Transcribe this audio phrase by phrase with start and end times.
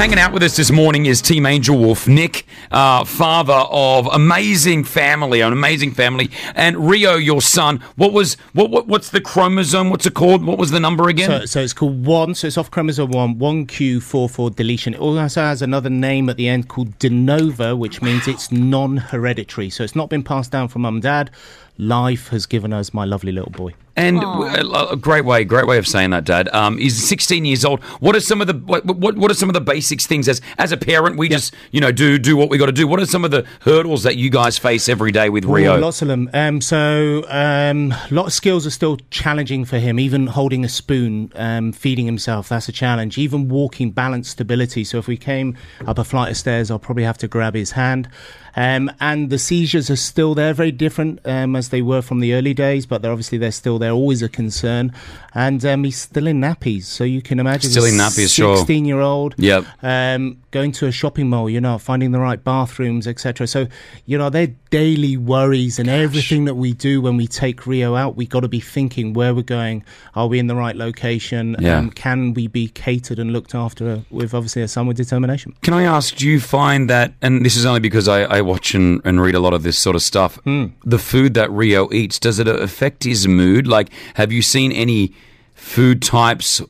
[0.00, 4.82] Hanging out with us this morning is Team Angel Wolf, Nick, uh, father of amazing
[4.82, 7.84] family, an amazing family, and Rio, your son.
[7.96, 9.90] What was what, what what's the chromosome?
[9.90, 10.42] What's it called?
[10.42, 11.28] What was the number again?
[11.28, 12.34] So, so it's called one.
[12.34, 14.94] So it's off chromosome one, one Q four four deletion.
[14.94, 19.68] It also has another name at the end called de novo, which means it's non-hereditary.
[19.68, 21.30] So it's not been passed down from mum and dad.
[21.80, 23.74] Life has given us my lovely little boy.
[23.96, 26.48] And a great way, great way of saying that, Dad.
[26.54, 27.82] Um, he's 16 years old.
[28.00, 30.40] What are some of the what, what, what are some of the basics things as
[30.58, 31.16] as a parent?
[31.16, 32.86] We just you know do do what we got to do.
[32.86, 35.76] What are some of the hurdles that you guys face every day with Rio?
[35.76, 36.30] Oh, lots of them.
[36.32, 39.98] Um, so um, a lot of skills are still challenging for him.
[39.98, 43.18] Even holding a spoon, um, feeding himself, that's a challenge.
[43.18, 44.84] Even walking, balance, stability.
[44.84, 47.72] So if we came up a flight of stairs, I'll probably have to grab his
[47.72, 48.08] hand.
[48.56, 52.34] Um, and the seizures are still there, very different um, as they were from the
[52.34, 54.92] early days, but they're obviously they're still there, always a concern.
[55.34, 59.64] And um, he's still in nappies, so you can imagine Still in nappies, sixteen-year-old, Yep.
[59.82, 63.46] um, going to a shopping mall, you know, finding the right bathrooms, etc.
[63.46, 63.68] So,
[64.06, 68.16] you know, they're daily worries and everything that we do when we take Rio out,
[68.16, 69.84] we got to be thinking where we're going.
[70.14, 71.56] Are we in the right location?
[71.58, 71.78] Yeah.
[71.78, 75.54] Um, can we be catered and looked after with obviously a with determination?
[75.62, 78.74] Can I ask, do you find that, and this is only because I, I watch
[78.74, 80.66] and, and read a lot of this sort of stuff, Hmm.
[80.84, 83.66] the food that Rio eats, does it affect his mood?
[83.66, 85.12] Like, have you seen any
[85.54, 86.62] food types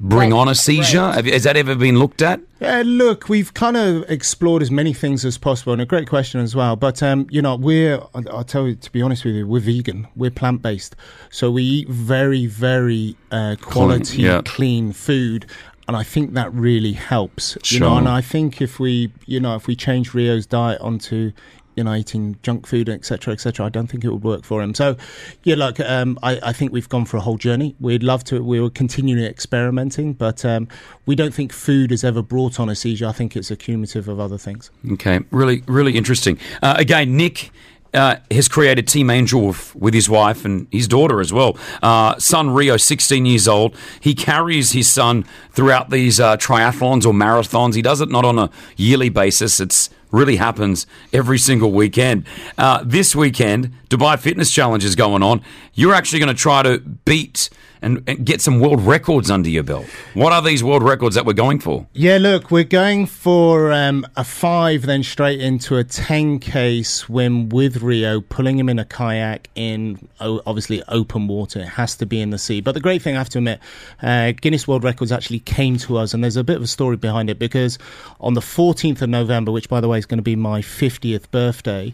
[0.00, 1.00] bring Like, on a seizure?
[1.00, 1.14] right.
[1.14, 2.40] Have, has that ever been looked at?
[2.60, 6.40] Yeah, look, we've kind of explored as many things as possible, and a great question
[6.40, 6.76] as well.
[6.76, 9.60] But um, you know, we're I- I'll tell you to be honest with you, we're
[9.60, 10.96] vegan, we're plant based,
[11.30, 14.40] so we eat very, very uh, quality, yeah.
[14.44, 15.46] clean food.
[15.86, 17.96] And I think that really helps, you know.
[17.96, 21.32] And I think if we, you know, if we change Rio's diet onto,
[21.76, 24.74] you know, eating junk food, etc., etc., I don't think it would work for him.
[24.74, 24.96] So,
[25.42, 27.76] yeah, look, um, I, I think we've gone for a whole journey.
[27.80, 28.42] We'd love to.
[28.42, 30.68] We were continually experimenting, but um,
[31.04, 33.06] we don't think food has ever brought on a seizure.
[33.06, 34.70] I think it's a cumulative of other things.
[34.92, 36.38] Okay, really, really interesting.
[36.62, 37.50] Uh, again, Nick
[37.94, 41.56] uh, has created Team Angel with, his wife and his daughter as well.
[41.82, 43.76] Uh, son Rio, 16 years old.
[44.00, 47.74] He carries his son throughout these uh, triathlons or marathons.
[47.74, 49.60] He does it not on a yearly basis.
[49.60, 52.24] It's really happens every single weekend.
[52.58, 55.42] Uh, this weekend, Dubai Fitness Challenge is going on.
[55.74, 57.50] You're actually going to try to beat
[57.84, 59.86] and, and get some world records under your belt.
[60.14, 61.86] What are these world records that we're going for?
[61.92, 67.82] Yeah, look, we're going for um, a five, then straight into a 10k swim with
[67.82, 71.60] Rio, pulling him in a kayak in o- obviously open water.
[71.60, 72.60] It has to be in the sea.
[72.60, 73.60] But the great thing, I have to admit,
[74.02, 76.96] uh, Guinness World Records actually came to us, and there's a bit of a story
[76.96, 77.78] behind it because
[78.20, 81.30] on the 14th of November, which by the way is going to be my 50th
[81.30, 81.92] birthday,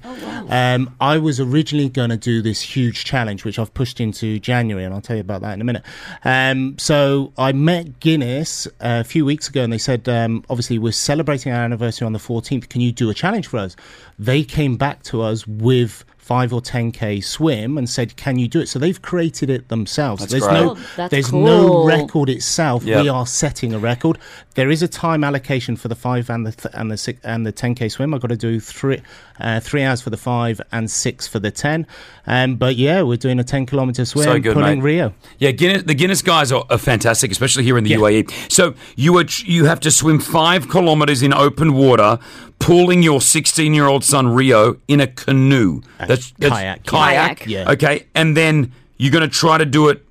[0.49, 4.85] um, I was originally going to do this huge challenge, which I've pushed into January,
[4.85, 5.80] and I'll tell you about that in a minute.
[6.25, 8.71] Um, so I met Guinness uh,
[9.01, 12.19] a few weeks ago, and they said, um, obviously, we're celebrating our anniversary on the
[12.19, 12.69] 14th.
[12.69, 13.77] Can you do a challenge for us?
[14.19, 18.61] They came back to us with five or 10k swim and said, "Can you do
[18.61, 20.21] it?" So they've created it themselves.
[20.21, 20.61] That's there's great.
[20.65, 21.45] no, Oh, there's cool.
[21.45, 22.85] no record itself.
[22.85, 23.03] Yep.
[23.03, 24.17] We are setting a record.
[24.55, 27.45] There is a time allocation for the five and the th- and the six and
[27.45, 28.15] the 10k swim.
[28.15, 29.01] I've got to do three
[29.41, 31.87] uh, three hours for the five and six for the 10.
[32.27, 34.85] Um, but yeah, we're doing a 10 kilometer swim, So good, pulling mate.
[34.99, 35.15] Rio.
[35.39, 37.97] Yeah, Guinness, the Guinness guys are, are fantastic, especially here in the Yeah.
[37.97, 38.53] UAE.
[38.53, 42.19] So you are, you have to swim five kilometers in open water,
[42.61, 45.81] pulling your 16 year old son Rio in a canoe.
[45.99, 46.91] That's, that's kayak, yeah.
[46.91, 47.37] Kayak.
[47.39, 47.47] Kayak.
[47.49, 47.71] Yeah.
[47.73, 50.05] Okay, and then you're going to try to do it.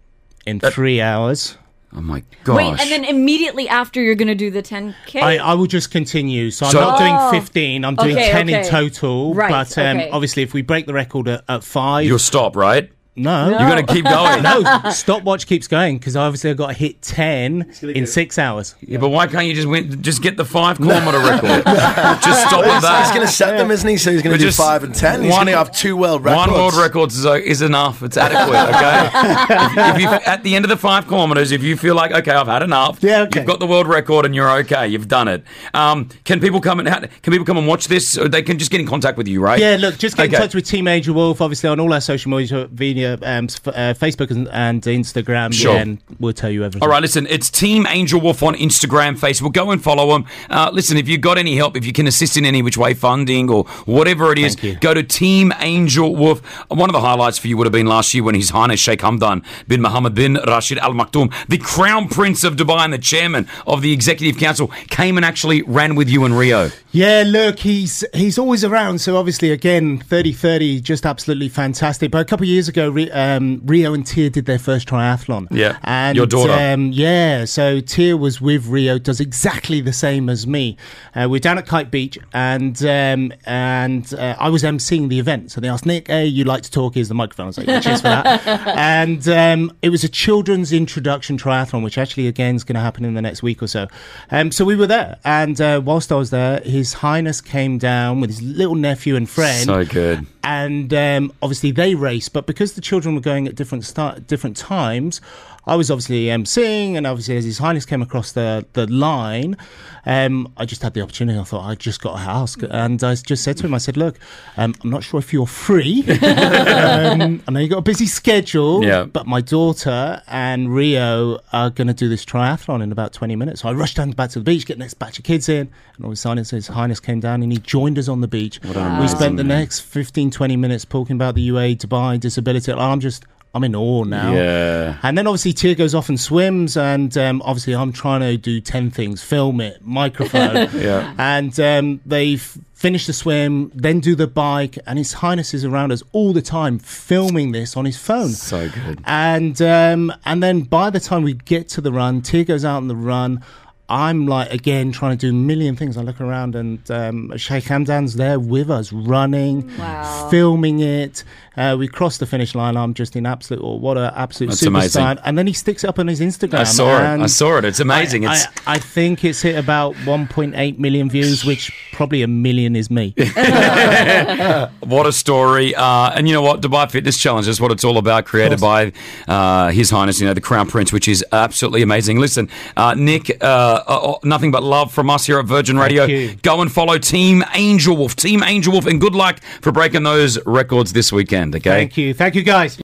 [0.45, 1.55] in three hours.
[1.91, 2.55] Oh my gosh!
[2.57, 5.21] Wait, and then immediately after you're gonna do the 10k.
[5.23, 6.51] I, I will just continue.
[6.51, 7.31] So I'm not Oh.
[7.31, 7.83] doing 15.
[7.83, 9.33] I'm doing Okay, 10 in total.
[9.33, 10.09] Right, But um, okay.
[10.11, 12.91] obviously, if we break the record at, at five, you'll stop, right?
[13.19, 14.43] No, You're going to keep going.
[14.83, 18.75] no, stopwatch keeps going because obviously I've got to hit 10 in six hours.
[18.81, 21.63] Yeah, but why can't you just win, just get the five kilometer record?
[22.23, 23.03] just stop with He's, that.
[23.05, 23.97] he's going to set them, isn't he?
[23.97, 25.21] So he's going to do just five and ten.
[25.21, 26.47] He's one- going to have two world records.
[26.47, 28.01] One world records is, is enough.
[28.03, 28.55] It's adequate.
[28.75, 29.09] Okay.
[29.81, 32.31] if, if you, at the end of the five kilometers, if you feel like okay,
[32.31, 32.99] I've had enough.
[33.01, 33.39] Yeah, okay.
[33.39, 34.87] You've got the world record and you're okay.
[34.87, 35.43] You've done it.
[35.73, 38.17] Um, can people come and can people come and watch this?
[38.17, 39.59] Or they can just get in contact with you, right?
[39.59, 40.35] Yeah, look, just get Okay.
[40.35, 44.31] in touch with Team Angel Wolf, obviously, on all our social media, um, uh, Facebook
[44.31, 45.53] and, and Instagram.
[45.53, 45.73] Sure.
[45.73, 46.83] Yeah, and we'll tell you everything.
[46.83, 49.53] All right, listen, it's Team Angel Wolf on Instagram, Facebook.
[49.53, 50.25] Go and follow them.
[50.49, 52.93] Uh, listen, if you've got any help, if you can assist in any which way,
[52.93, 56.41] funding or whatever it is, go to Team Angel Wolf.
[56.69, 58.99] One of the highlights for you would have been last year when His Highness Sheikh
[58.99, 63.47] Hamdan bin Mohammed bin Rashid Al Maktoum, the Crown Prince of Dubai and the chairman
[63.65, 66.69] of the Executive Council, came and actually ran with you in Rio.
[66.91, 68.99] Yeah, look, he's he's always around.
[68.99, 72.11] So obviously, again, 30-30, just absolutely fantastic.
[72.11, 75.47] But a couple of years ago, Um, Rio and Tia did their first triathlon.
[75.51, 76.51] Yeah, and your daughter.
[76.53, 80.75] Um, yeah, so Tia was with Rio, does exactly the same as me.
[81.15, 85.51] Uh, we're down at Kite Beach, and um, and uh, I was emceeing the event.
[85.51, 86.95] So they asked Nick, "Hey, you like to talk?
[86.95, 88.47] Here's the microphone." I was like, yeah, "Cheers for that."
[88.77, 93.05] and um, it was a children's introduction triathlon, which actually again is going to happen
[93.05, 93.87] in the next week or so.
[94.31, 98.19] Um, so we were there, and uh, whilst I was there, His Highness came down
[98.21, 100.25] with his little nephew and friend So good.
[100.43, 102.33] and um, obviously they raced.
[102.33, 105.19] But because the children were going at different start, different times,
[105.67, 109.57] I was obviously emceeing, and obviously as His Highness came across the the line,
[110.05, 111.37] um, I just had the opportunity.
[111.37, 113.97] I thought I just got to ask, and I just said to him, I said,
[113.97, 114.15] "Look,
[114.57, 116.03] um, I'm not sure if you're free.
[116.09, 119.03] um, I know you got a busy schedule, Yeah.
[119.03, 123.61] but my daughter and Rio are going to do this triathlon in about 20 minutes.
[123.61, 125.69] So I rushed down back to the beach, get the next batch of kids in,
[125.95, 128.27] and all of a sudden His Highness came down and he joined us on the
[128.27, 128.59] beach.
[128.63, 132.68] we spent the next 15, 20 minutes talking about the UAE, Dubai, disability.
[132.77, 134.33] I'm just, I'm in awe now.
[134.33, 134.97] Yeah.
[135.01, 138.61] And then obviously Tia goes off and swims, and um, obviously I'm trying to do
[138.61, 140.69] 10 things film it, microphone.
[140.79, 141.13] Yeah.
[141.17, 145.91] And um, they finish the swim, then do the bike, and His Highness is around
[145.91, 148.29] us all the time filming this on his phone.
[148.29, 149.01] So good.
[149.03, 152.77] And um, and then by the time we get to the run, Tia goes out
[152.77, 153.43] on the run.
[153.89, 155.97] I'm like again trying to do a million things.
[155.97, 160.27] I look around and um, Sheikh Hamdan's there with us, running, Wow.
[160.29, 161.23] filming it.
[161.57, 162.77] Uh, we cross the finish line.
[162.77, 164.67] I'm just in absolute, or what a absolute That's superstar.
[165.11, 165.17] amazing.
[165.25, 166.59] And then he sticks it up on his Instagram.
[166.59, 167.19] I saw it.
[167.19, 167.65] I saw it.
[167.65, 168.25] It's amazing.
[168.25, 172.77] I, It's I, I think it's hit about 1.8 million views, which probably a million
[172.77, 173.13] is me.
[174.89, 175.75] What a story.
[175.75, 176.61] Uh, and you know what?
[176.61, 178.91] Dubai Fitness Challenge is what it's all about, created by
[179.27, 182.19] uh, His Highness, you know, the Crown Prince, which is absolutely amazing.
[182.19, 183.37] Listen, uh, Nick,
[183.87, 186.33] uh, uh, nothing but love from us here at Virgin Radio.
[186.41, 188.15] Go and follow Team Angel Wolf.
[188.15, 191.69] Team Angel Wolf, and good luck for breaking those records this weekend, okay?
[191.69, 192.13] Thank you.
[192.13, 192.77] Thank you, guys.